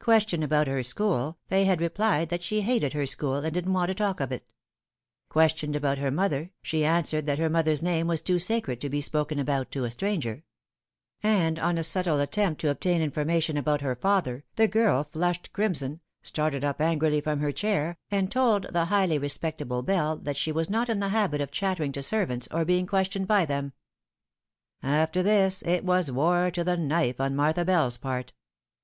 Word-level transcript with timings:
Questioned 0.00 0.42
about 0.42 0.66
her 0.66 0.82
school, 0.82 1.38
Fay 1.46 1.62
had 1.66 1.80
replied 1.80 2.30
that 2.30 2.42
she 2.42 2.62
hated 2.62 2.94
her 2.94 3.06
school, 3.06 3.36
and 3.36 3.54
didn't 3.54 3.72
want 3.72 3.88
to 3.90 3.94
talk 3.94 4.18
of 4.18 4.32
it. 4.32 4.44
Questioned 5.28 5.76
about 5.76 5.98
her 5.98 6.10
mother, 6.10 6.50
she 6.64 6.84
answered 6.84 7.26
that 7.26 7.38
her 7.38 7.48
mother's 7.48 7.80
name 7.80 8.08
was 8.08 8.20
too 8.20 8.40
sacred 8.40 8.80
to 8.80 8.88
be 8.90 9.00
spoken 9.00 9.38
about 9.38 9.70
to 9.70 9.84
a 9.84 9.90
stranger; 9.92 10.42
and 11.22 11.60
on 11.60 11.78
a 11.78 11.84
subtle 11.84 12.18
attempt 12.18 12.60
to 12.60 12.70
obtain 12.70 13.00
information 13.00 13.56
about 13.56 13.82
her 13.82 13.94
father, 13.94 14.42
the 14.56 14.66
girl 14.66 15.04
flushed 15.04 15.52
crimson, 15.52 16.00
started 16.22 16.64
up 16.64 16.80
angrily 16.80 17.20
from 17.20 17.38
her 17.38 17.52
chair, 17.52 17.96
a 18.10 18.16
ftd 18.22 18.30
told 18.32 18.66
the 18.72 18.86
highly 18.86 19.16
respectable 19.16 19.80
Bell 19.84 20.16
that 20.16 20.36
she 20.36 20.50
was 20.50 20.68
not 20.68 20.88
in 20.88 20.98
the 20.98 21.10
habit 21.10 21.40
of 21.40 21.52
chattering 21.52 21.92
to 21.92 22.02
servants, 22.02 22.48
or 22.50 22.64
being 22.64 22.84
questioned 22.84 23.28
by 23.28 23.46
them. 23.46 23.74
24 24.80 24.80
The 24.80 24.80
Fatal 24.80 24.80
Three. 24.96 25.02
After 25.04 25.22
this 25.22 25.62
it 25.62 25.84
was 25.84 26.10
war 26.10 26.50
to 26.50 26.64
the 26.64 26.76
knife 26.76 27.20
on 27.20 27.36
Martha 27.36 27.64
Bell's 27.64 27.96
part. 27.96 28.32